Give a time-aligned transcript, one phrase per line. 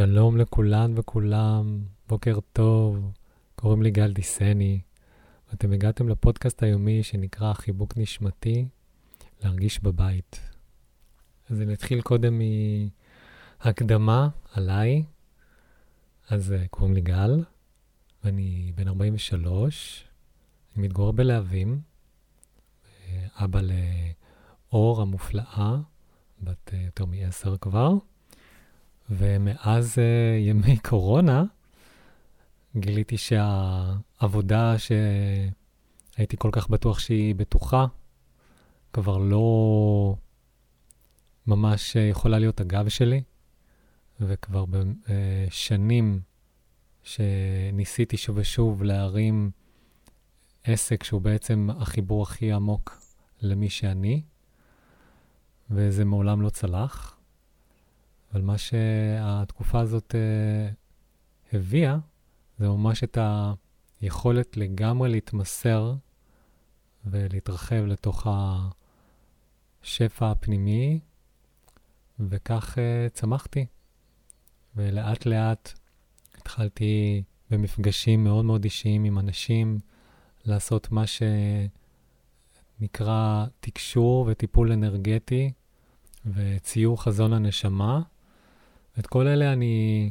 [0.00, 3.12] שלום לכולן וכולם, בוקר טוב,
[3.54, 4.80] קוראים לי גל דיסני,
[5.50, 8.68] ואתם הגעתם לפודקאסט היומי שנקרא חיבוק נשמתי,
[9.42, 10.40] להרגיש בבית.
[11.50, 12.40] אז אני אתחיל קודם
[13.64, 15.04] מהקדמה עליי.
[16.28, 17.44] אז uh, קוראים לי גל,
[18.24, 20.04] ואני בן 43,
[20.76, 21.80] אני מתגורר בלהבים,
[23.36, 25.76] אבא לאור המופלאה,
[26.40, 27.94] בת uh, יותר מעשר כבר.
[29.10, 30.00] ומאז uh,
[30.38, 31.44] ימי קורונה,
[32.76, 37.86] גיליתי שהעבודה שהייתי כל כך בטוח שהיא בטוחה,
[38.92, 40.14] כבר לא
[41.46, 43.22] ממש יכולה להיות הגב שלי,
[44.20, 46.20] וכבר בשנים
[47.02, 49.50] שניסיתי שוב ושוב להרים
[50.64, 53.02] עסק שהוא בעצם החיבור הכי עמוק
[53.42, 54.22] למי שאני,
[55.70, 57.19] וזה מעולם לא צלח.
[58.32, 61.98] אבל מה שהתקופה הזאת uh, הביאה,
[62.58, 63.18] זה ממש את
[64.00, 65.94] היכולת לגמרי להתמסר
[67.06, 68.26] ולהתרחב לתוך
[69.82, 71.00] השפע הפנימי,
[72.20, 72.80] וכך uh,
[73.12, 73.66] צמחתי.
[74.76, 75.72] ולאט לאט
[76.34, 79.78] התחלתי במפגשים מאוד מאוד אישיים עם אנשים,
[80.44, 81.04] לעשות מה
[82.80, 85.52] שנקרא תקשור וטיפול אנרגטי
[86.26, 88.02] וציור חזון הנשמה.
[88.98, 90.10] את כל אלה אני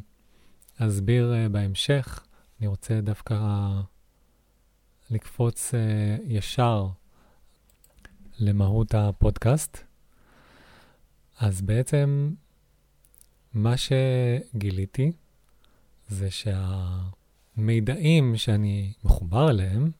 [0.77, 2.23] אסביר uh, בהמשך.
[2.59, 3.35] אני רוצה דווקא
[5.09, 5.77] לקפוץ uh,
[6.27, 6.87] ישר
[8.39, 9.77] למהות הפודקאסט.
[11.39, 12.33] אז בעצם
[13.53, 15.11] מה שגיליתי
[16.07, 16.27] זה
[17.55, 19.91] שהמידעים שאני מחובר אליהם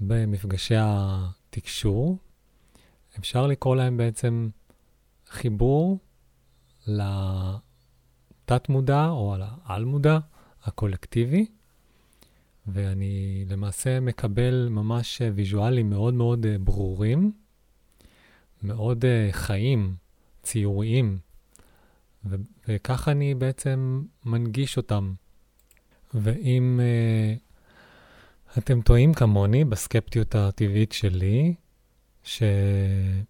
[0.00, 2.18] במפגשי התקשור,
[3.18, 4.48] אפשר לקרוא להם בעצם
[5.28, 5.98] חיבור
[8.44, 10.18] לתת-מודע או לעל-מודע
[10.64, 11.46] הקולקטיבי,
[12.66, 17.32] ואני למעשה מקבל ממש ויזואלים מאוד מאוד ברורים,
[18.62, 19.94] מאוד חיים,
[20.42, 21.18] ציוריים,
[22.24, 22.36] ו-
[22.68, 25.14] וככה אני בעצם מנגיש אותם.
[26.14, 31.54] ואם uh, אתם טועים כמוני בסקפטיות הטבעית שלי,
[32.22, 33.20] שהאם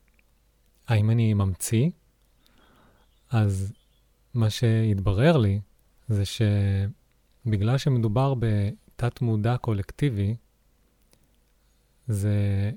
[0.91, 1.91] אני ממציא,
[3.31, 3.73] אז
[4.34, 5.61] מה שהתברר לי
[6.09, 10.37] זה שבגלל שמדובר בתת-מודע קולקטיבי,
[12.06, 12.71] זה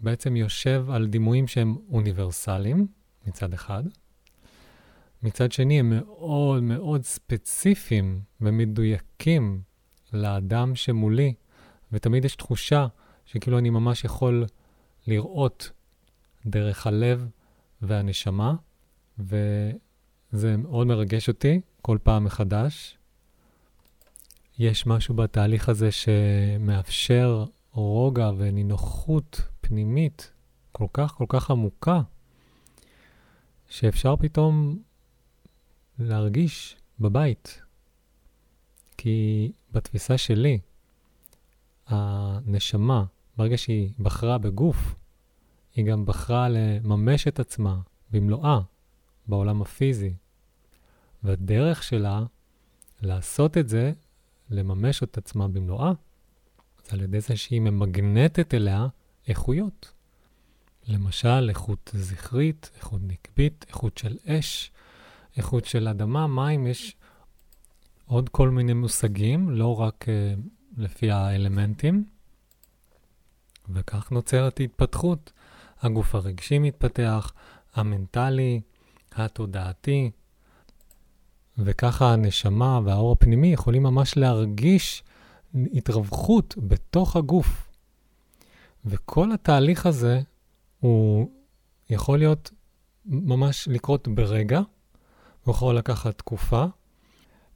[0.00, 2.86] בעצם יושב על דימויים שהם אוניברסליים
[3.26, 3.84] מצד אחד,
[5.22, 9.62] מצד שני, הם מאוד מאוד ספציפיים ומדויקים
[10.12, 11.34] לאדם שמולי,
[11.92, 12.86] ותמיד יש תחושה
[13.24, 14.46] שכאילו אני ממש יכול
[15.06, 15.70] לראות
[16.46, 17.28] דרך הלב
[17.82, 18.54] והנשמה,
[20.32, 22.96] וזה מאוד מרגש אותי כל פעם מחדש.
[24.58, 30.32] יש משהו בתהליך הזה שמאפשר רוגע ונינוחות פנימית
[30.72, 32.00] כל כך כל כך עמוקה,
[33.68, 34.78] שאפשר פתאום
[35.98, 37.62] להרגיש בבית.
[38.96, 40.58] כי בתפיסה שלי,
[41.86, 43.04] הנשמה,
[43.36, 44.94] ברגע שהיא בחרה בגוף,
[45.74, 47.80] היא גם בחרה לממש את עצמה
[48.10, 48.60] במלואה
[49.26, 50.14] בעולם הפיזי.
[51.22, 52.24] והדרך שלה
[53.02, 53.92] לעשות את זה,
[54.50, 55.92] לממש את עצמה במלואה,
[56.84, 58.86] זה על ידי זה שהיא ממגנטת אליה
[59.28, 59.92] איכויות.
[60.88, 64.70] למשל, איכות זכרית, איכות נקבית, איכות של אש,
[65.36, 66.96] איכות של אדמה, מים, יש
[68.06, 70.40] עוד כל מיני מושגים, לא רק uh,
[70.76, 72.04] לפי האלמנטים.
[73.68, 75.32] וכך נוצרת התפתחות.
[75.80, 77.32] הגוף הרגשי מתפתח,
[77.74, 78.60] המנטלי,
[79.16, 80.10] התודעתי,
[81.58, 85.02] וככה הנשמה והאור הפנימי יכולים ממש להרגיש
[85.54, 87.68] התרווחות בתוך הגוף.
[88.84, 90.20] וכל התהליך הזה
[90.80, 91.30] הוא
[91.90, 92.50] יכול להיות
[93.06, 94.60] ממש לקרות ברגע,
[95.44, 96.64] הוא יכול לקחת תקופה.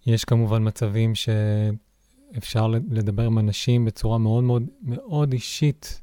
[0.06, 6.00] יש כמובן מצבים שאפשר לדבר עם אנשים בצורה מאוד מאוד מאוד אישית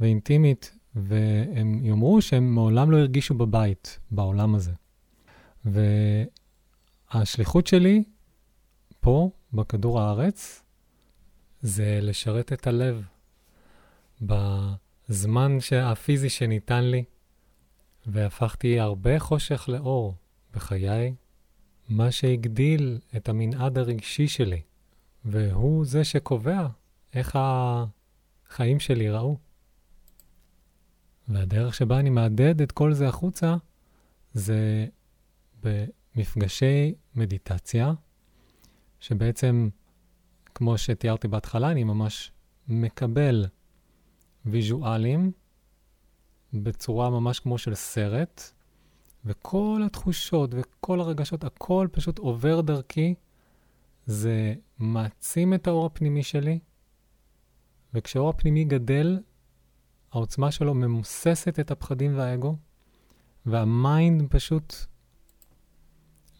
[0.00, 4.72] ואינטימית, והם יאמרו שהם מעולם לא הרגישו בבית בעולם הזה.
[7.14, 8.04] והשליחות שלי
[9.00, 10.62] פה, בכדור הארץ,
[11.60, 13.04] זה לשרת את הלב
[14.20, 17.04] בזמן הפיזי שניתן לי,
[18.06, 20.14] והפכתי הרבה חושך לאור.
[20.54, 21.14] בחיי,
[21.88, 24.60] מה שהגדיל את המנעד הרגשי שלי,
[25.24, 26.66] והוא זה שקובע
[27.14, 29.36] איך החיים שלי ראו.
[31.28, 33.56] והדרך שבה אני מהדהד את כל זה החוצה,
[34.32, 34.86] זה
[36.16, 37.92] מפגשי מדיטציה,
[39.00, 39.68] שבעצם,
[40.54, 42.32] כמו שתיארתי בהתחלה, אני ממש
[42.68, 43.46] מקבל
[44.46, 45.32] ויז'ואלים
[46.52, 48.52] בצורה ממש כמו של סרט,
[49.24, 53.14] וכל התחושות וכל הרגשות, הכל פשוט עובר דרכי.
[54.06, 56.58] זה מעצים את האור הפנימי שלי,
[57.94, 59.20] וכשהאור הפנימי גדל,
[60.14, 62.56] העוצמה שלו ממוססת את הפחדים והאגו,
[63.46, 64.74] והמיינד פשוט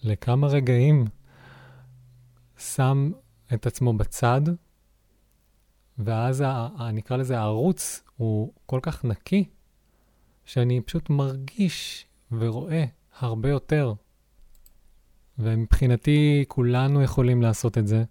[0.02, 1.04] לכמה רגעים
[2.58, 3.10] שם
[3.54, 4.40] את עצמו בצד,
[5.98, 9.44] ואז ה, ה, נקרא לזה הערוץ הוא כל כך נקי,
[10.44, 12.84] שאני פשוט מרגיש ורואה
[13.18, 13.94] הרבה יותר.
[15.38, 18.04] ומבחינתי כולנו יכולים לעשות את זה,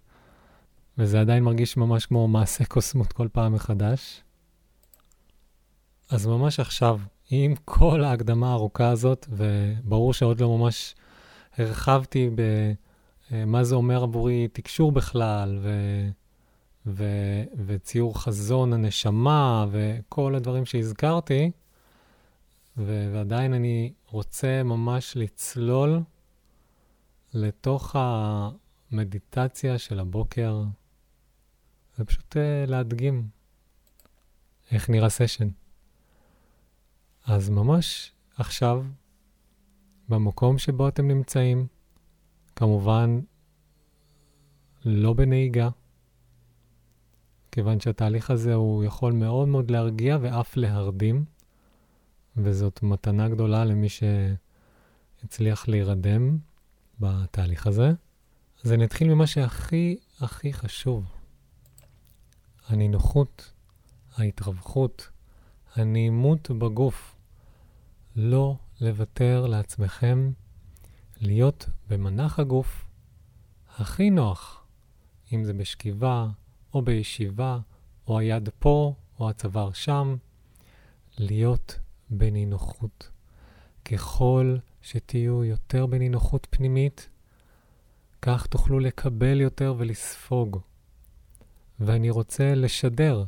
[0.98, 4.23] וזה עדיין מרגיש ממש כמו מעשה קוסמות כל פעם מחדש.
[6.10, 10.94] אז ממש עכשיו, עם כל ההקדמה הארוכה הזאת, וברור שעוד לא ממש
[11.58, 12.30] הרחבתי
[13.30, 15.70] במה אה, זה אומר עבורי תקשור בכלל, ו...
[16.86, 17.04] ו...
[17.66, 21.50] וציור חזון הנשמה, וכל הדברים שהזכרתי,
[22.76, 23.10] ו...
[23.14, 26.00] ועדיין אני רוצה ממש לצלול
[27.34, 30.62] לתוך המדיטציה של הבוקר,
[31.98, 33.28] ופשוט uh, להדגים
[34.70, 35.48] איך נראה סשן.
[37.24, 38.84] אז ממש עכשיו,
[40.08, 41.66] במקום שבו אתם נמצאים,
[42.56, 43.20] כמובן
[44.84, 45.68] לא בנהיגה,
[47.52, 51.24] כיוון שהתהליך הזה הוא יכול מאוד מאוד להרגיע ואף להרדים,
[52.36, 56.38] וזאת מתנה גדולה למי שהצליח להירדם
[57.00, 57.92] בתהליך הזה.
[58.64, 61.04] אז אני אתחיל ממה שהכי הכי חשוב.
[62.68, 63.52] הנינוחות,
[64.16, 65.08] ההתרווחות,
[65.74, 67.13] הנעימות בגוף.
[68.16, 70.30] לא לוותר לעצמכם
[71.20, 72.86] להיות במנח הגוף
[73.76, 74.66] הכי נוח,
[75.32, 76.28] אם זה בשכיבה
[76.74, 77.58] או בישיבה,
[78.06, 80.16] או היד פה או הצוואר שם,
[81.18, 81.78] להיות
[82.10, 83.10] בנינוחות.
[83.84, 87.08] ככל שתהיו יותר בנינוחות פנימית,
[88.22, 90.58] כך תוכלו לקבל יותר ולספוג.
[91.80, 93.24] ואני רוצה לשדר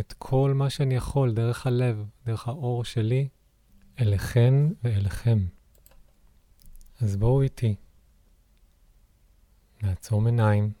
[0.00, 3.28] את כל מה שאני יכול דרך הלב, דרך האור שלי,
[4.00, 5.38] אליכן ואליכם.
[7.00, 7.74] אז בואו איתי.
[9.82, 10.72] נעצום עיניים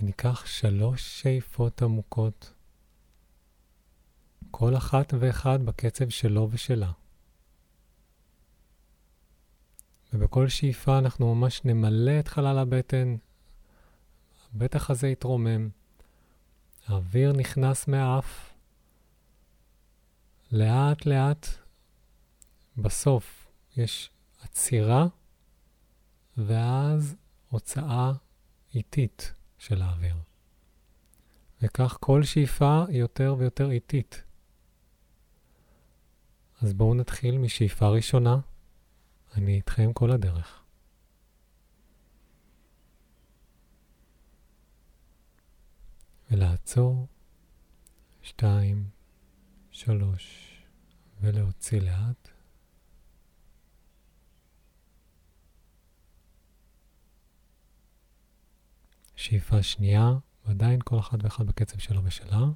[0.00, 2.54] וניקח שלוש שאיפות עמוקות,
[4.50, 6.92] כל אחת ואחד בקצב שלו ושלה.
[10.12, 13.16] ובכל שאיפה אנחנו ממש נמלא את חלל הבטן,
[14.54, 15.68] הבטח הזה יתרומם,
[16.86, 18.51] האוויר נכנס מהאף,
[20.52, 21.46] לאט לאט,
[22.76, 24.10] בסוף יש
[24.42, 25.06] עצירה,
[26.36, 27.16] ואז
[27.48, 28.12] הוצאה
[28.74, 30.16] איטית של האוויר.
[31.62, 34.22] וכך כל שאיפה היא יותר ויותר איטית.
[36.62, 38.40] אז בואו נתחיל משאיפה ראשונה.
[39.36, 40.62] אני איתכם כל הדרך.
[46.30, 47.06] ולעצור,
[48.22, 48.88] שתיים,
[49.84, 50.56] שלוש,
[51.20, 52.28] ולהוציא לאט.
[59.16, 60.10] שאיפה שנייה,
[60.46, 62.46] ועדיין כל אחד ואחד בקצב שלו ושלה.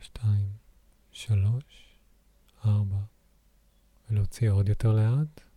[0.00, 0.52] שתיים,
[1.12, 1.96] שלוש,
[2.64, 3.00] ארבע,
[4.10, 5.53] ולהוציא עוד יותר לאט.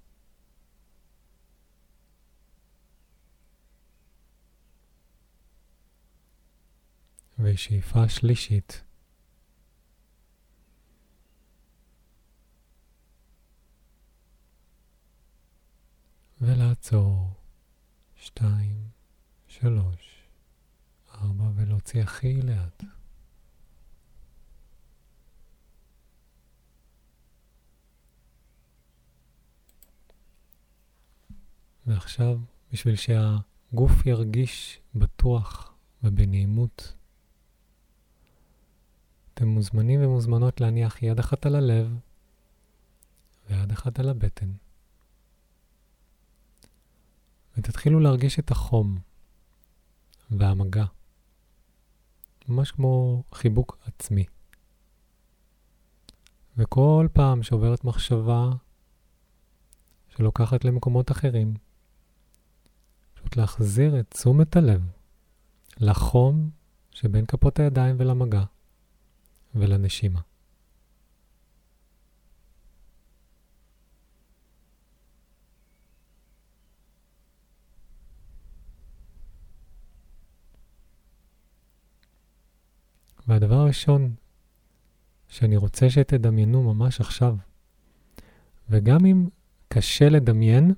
[7.39, 8.83] ושאיפה שלישית.
[16.41, 17.37] ולעצור.
[18.27, 18.89] שתיים,
[19.47, 20.23] שלוש,
[21.09, 22.83] ארבע, ולהוציא הכי לאט.
[31.85, 32.39] ועכשיו,
[32.71, 36.93] בשביל שהגוף ירגיש בטוח ובנעימות,
[39.37, 41.99] אתם מוזמנים ומוזמנות להניח יד אחת על הלב
[43.49, 44.51] ויד אחת על הבטן.
[47.57, 48.97] ותתחילו להרגיש את החום
[50.31, 50.85] והמגע,
[52.47, 54.25] ממש כמו חיבוק עצמי.
[56.57, 58.49] וכל פעם שעוברת מחשבה
[60.09, 61.53] שלוקחת למקומות אחרים,
[63.13, 64.81] פשוט להחזיר את תשומת הלב
[65.77, 66.49] לחום
[66.91, 68.43] שבין כפות הידיים ולמגע
[69.59, 70.19] ולנשימה.
[83.27, 84.15] והדבר הראשון
[85.27, 87.35] שאני רוצה שתדמיינו ממש עכשיו,
[88.69, 89.27] וגם אם
[89.67, 90.73] קשה לדמיין,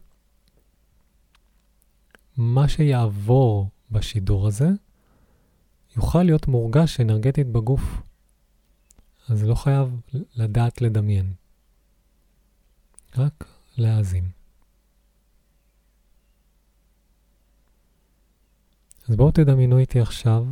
[2.37, 4.67] מה שיעבור בשידור הזה
[5.97, 8.01] יוכל להיות מורגש אנרגטית בגוף.
[9.29, 10.01] אז לא חייב
[10.35, 11.33] לדעת לדמיין,
[13.17, 13.45] רק
[13.77, 14.29] להאזין.
[19.09, 20.45] אז בואו תדמיינו איתי עכשיו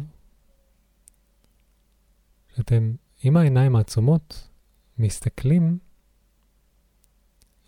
[2.55, 4.49] שאתם עם העיניים העצומות
[4.97, 5.79] מסתכלים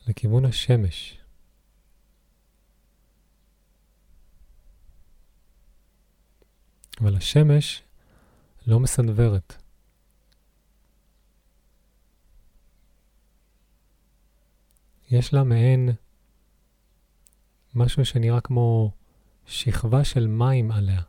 [0.07, 1.19] לכיוון השמש.
[7.01, 7.83] אבל השמש
[8.67, 9.68] לא מסנוורת.
[15.11, 15.89] יש לה מעין
[17.75, 18.91] משהו שנראה כמו
[19.45, 21.01] שכבה של מים עליה.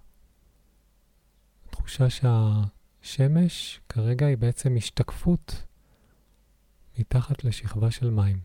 [1.71, 5.66] תחושה שהשמש כרגע היא בעצם השתקפות
[6.99, 8.40] מתחת לשכבה של מים.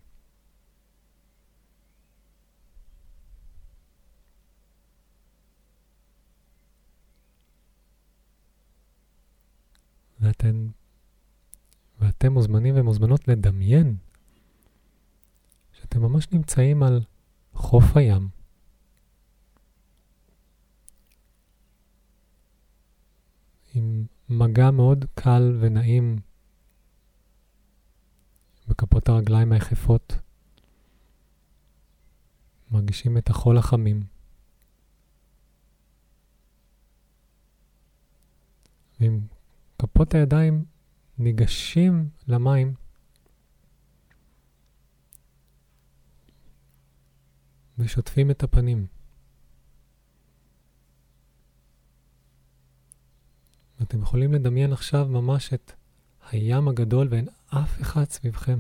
[10.20, 10.68] ואתן,
[12.00, 13.98] ואתם מוזמנים ומוזמנות לדמיין
[15.96, 17.02] שאתם ממש נמצאים על
[17.54, 18.30] חוף הים.
[23.74, 26.20] עם מגע מאוד קל ונעים
[28.68, 30.14] בכפות הרגליים היחפות.
[32.72, 34.04] מרגישים את החול החמים.
[39.00, 39.20] ועם
[39.80, 40.66] כפות הידיים
[41.18, 42.85] ניגשים למים.
[47.78, 48.88] ושוטפים את הפנים.
[53.80, 55.72] ואתם יכולים לדמיין עכשיו ממש את
[56.32, 58.60] הים הגדול ואין אף אחד סביבכם.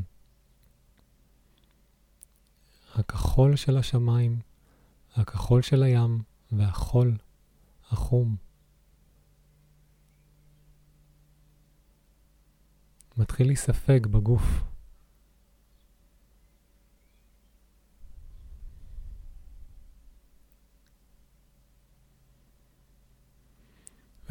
[2.96, 4.40] הכחול של השמיים,
[5.16, 7.18] הכחול של הים והחול
[7.92, 8.36] החום.
[13.18, 14.75] מתחיל להיספג בגוף.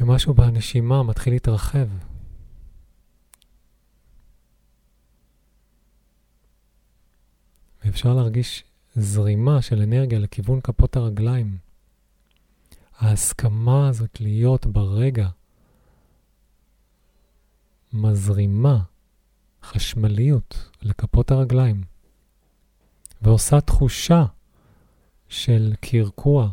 [0.07, 1.87] ומשהו בנשימה מתחיל להתרחב.
[7.85, 8.63] ואפשר להרגיש
[8.95, 11.57] זרימה של אנרגיה לכיוון כפות הרגליים.
[12.97, 15.29] ההסכמה הזאת להיות ברגע
[17.93, 18.79] מזרימה
[19.63, 21.83] חשמליות לכפות הרגליים
[23.21, 24.25] ועושה תחושה
[25.29, 26.49] של קרקוע.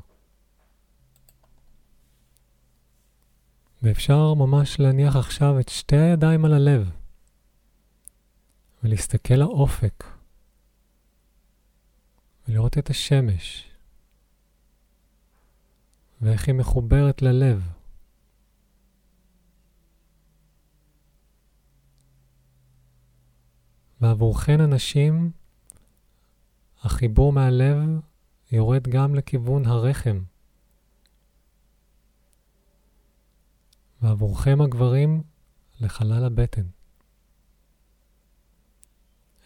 [3.82, 6.90] ואפשר ממש להניח עכשיו את שתי הידיים על הלב
[8.84, 10.04] ולהסתכל לאופק
[12.48, 13.68] ולראות את השמש
[16.20, 17.68] ואיך היא מחוברת ללב.
[24.00, 25.30] ועבורכן הנשים,
[26.82, 27.78] החיבור מהלב
[28.52, 30.22] יורד גם לכיוון הרחם.
[34.02, 35.22] ועבורכם הגברים,
[35.80, 36.66] לחלל הבטן.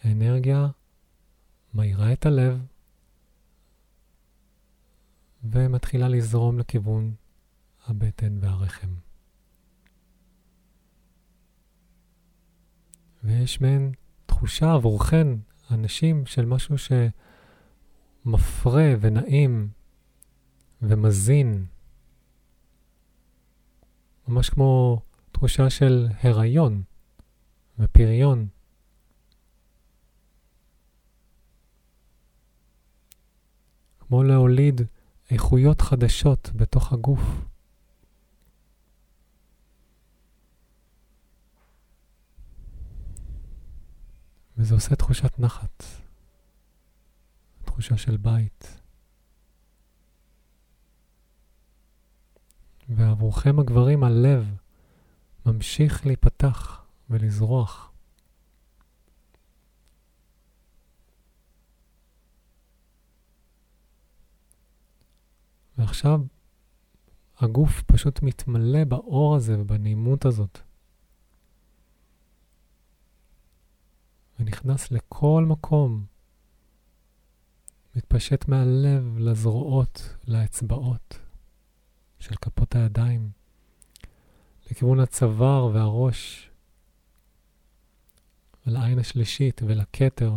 [0.03, 0.67] האנרגיה
[1.73, 2.65] מאירה את הלב
[5.43, 7.15] ומתחילה לזרום לכיוון
[7.85, 8.95] הבטן והרחם.
[13.23, 13.91] ויש מעין
[14.25, 15.27] תחושה עבורכן,
[15.69, 16.75] הנשים, של משהו
[18.25, 19.69] שמפרה ונעים
[20.81, 21.65] ומזין.
[24.27, 26.83] ממש כמו תחושה של הריון
[27.79, 28.47] ופריון.
[33.99, 34.81] כמו להוליד
[35.31, 37.19] איכויות חדשות בתוך הגוף.
[44.57, 45.83] וזה עושה תחושת נחת,
[47.65, 48.81] תחושה של בית.
[53.17, 54.55] ועבורכם הגברים הלב
[55.45, 57.91] ממשיך להיפתח ולזרוח.
[65.77, 66.21] ועכשיו
[67.37, 70.59] הגוף פשוט מתמלא באור הזה ובנעימות הזאת.
[74.39, 76.05] ונכנס לכל מקום.
[77.95, 81.26] מתפשט מהלב לזרועות, לאצבעות
[82.19, 83.29] של כפות הידיים,
[84.71, 86.49] לכיוון הצוואר והראש,
[88.67, 90.33] ולעין השלישית ולכתר.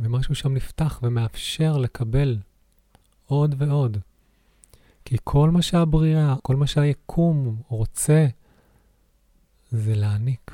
[0.00, 2.38] ומשהו שם נפתח ומאפשר לקבל
[3.26, 3.98] עוד ועוד.
[5.04, 8.26] כי כל מה שהבריאה, כל מה שהיקום רוצה,
[9.70, 10.50] זה להעניק.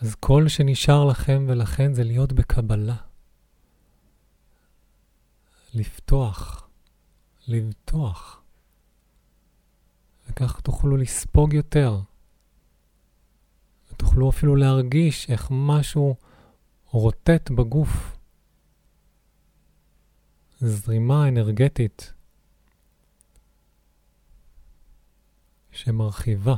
[0.00, 2.96] אז כל שנשאר לכם ולכן זה להיות בקבלה.
[5.74, 6.61] לפתוח,
[7.48, 8.42] לבטוח.
[10.26, 12.00] וכך תוכלו לספוג יותר.
[13.92, 16.16] ותוכלו אפילו להרגיש איך משהו
[16.86, 18.16] רוטט בגוף.
[20.60, 22.12] זרימה אנרגטית
[25.70, 26.54] שמרחיבה.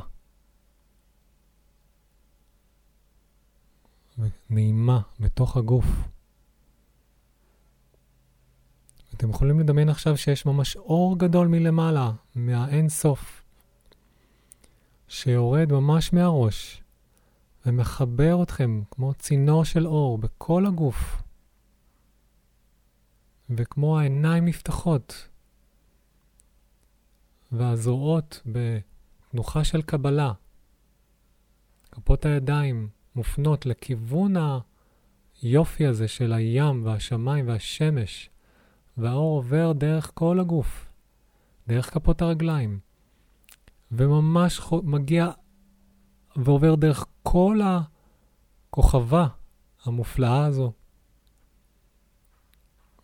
[4.17, 5.85] ונעימה בתוך הגוף.
[9.17, 13.43] אתם יכולים לדמיין עכשיו שיש ממש אור גדול מלמעלה, מהאין סוף,
[15.07, 16.83] שיורד ממש מהראש
[17.65, 21.21] ומחבר אתכם כמו צינור של אור בכל הגוף,
[23.49, 25.29] וכמו העיניים נפתחות,
[27.51, 30.31] והזרועות בתנוחה של קבלה,
[31.91, 34.33] כפות הידיים מופנות לכיוון
[35.41, 38.29] היופי הזה של הים והשמיים והשמש,
[38.97, 40.85] והאור עובר דרך כל הגוף,
[41.67, 42.79] דרך כפות הרגליים,
[43.91, 45.31] וממש מגיע
[46.35, 49.27] ועובר דרך כל הכוכבה
[49.83, 50.71] המופלאה הזו,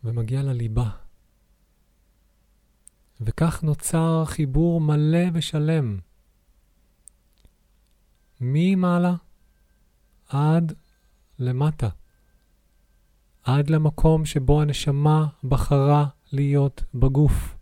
[0.03, 0.89] ומגיע לליבה.
[3.21, 5.99] וכך נוצר חיבור מלא ושלם,
[8.41, 9.15] ממעלה
[10.29, 10.73] עד
[11.39, 11.89] למטה,
[13.43, 17.55] עד למקום שבו הנשמה בחרה להיות בגוף.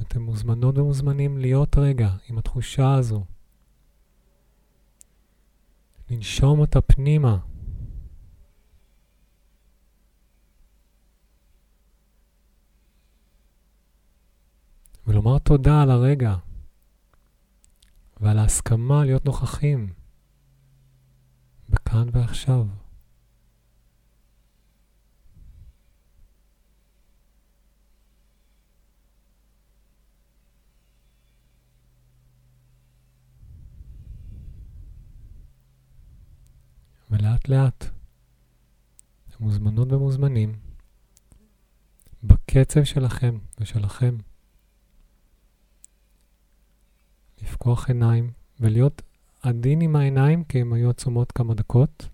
[0.00, 3.24] אתם מוזמנות ומוזמנים להיות רגע עם התחושה הזו.
[6.10, 7.38] לנשום אותה פנימה.
[15.06, 16.36] ולומר תודה על הרגע
[18.20, 19.92] ועל ההסכמה להיות נוכחים
[21.68, 22.66] בכאן ועכשיו.
[37.10, 37.84] ולאט לאט
[39.40, 40.52] מוזמנות ומוזמנים
[42.22, 44.16] בקצב שלכם ושלכם
[47.66, 49.02] לפקוח עיניים ולהיות
[49.42, 52.08] עדין עם העיניים כי הן היו עצומות כמה דקות.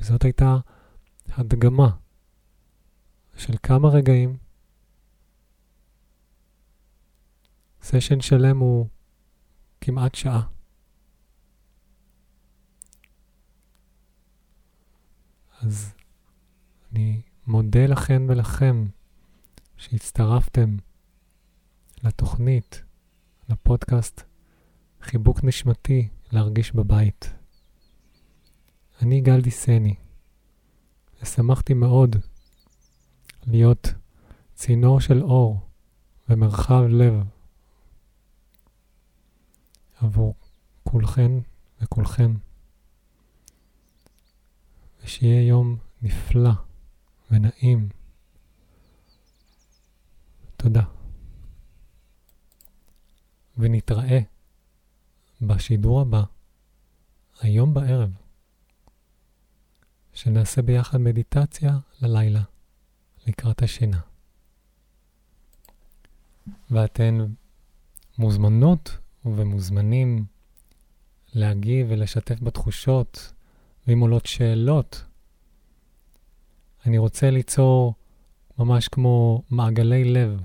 [0.00, 0.56] וזאת הייתה
[1.28, 1.90] הדגמה
[3.36, 4.36] של כמה רגעים
[7.82, 8.86] סשן שלם הוא
[9.80, 10.57] כמעט שעה.
[15.68, 15.94] אז
[16.92, 18.86] אני מודה לכן ולכם
[19.76, 20.76] שהצטרפתם
[22.04, 22.82] לתוכנית,
[23.48, 24.22] לפודקאסט
[25.02, 27.32] חיבוק נשמתי להרגיש בבית.
[29.02, 29.94] אני גל דיסני,
[31.22, 32.16] ושמחתי מאוד
[33.46, 33.88] להיות
[34.54, 35.60] צינור של אור
[36.28, 37.14] ומרחב לב
[40.00, 40.34] עבור
[40.82, 41.32] כולכן
[41.82, 42.34] וכולכם.
[45.08, 46.50] ושיהיה יום נפלא
[47.30, 47.88] ונעים.
[50.56, 50.82] תודה.
[53.58, 54.18] ונתראה
[55.40, 56.22] בשידור הבא,
[57.40, 58.10] היום בערב,
[60.12, 62.42] שנעשה ביחד מדיטציה ללילה,
[63.26, 64.00] לקראת השינה.
[66.70, 67.18] ואתן
[68.18, 70.24] מוזמנות ומוזמנים
[71.34, 73.32] להגיב ולשתף בתחושות,
[73.88, 75.04] ואם עולות שאלות,
[76.86, 77.94] אני רוצה ליצור
[78.58, 80.40] ממש כמו מעגלי לב,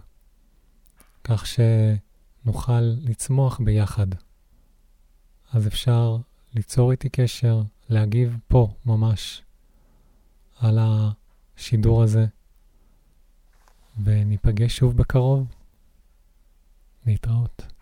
[1.23, 4.07] כך שנוכל לצמוח ביחד.
[5.51, 6.17] אז אפשר
[6.53, 9.41] ליצור איתי קשר, להגיב פה ממש
[10.59, 12.25] על השידור הזה,
[14.03, 15.47] וניפגש שוב בקרוב.
[17.05, 17.72] להתראות.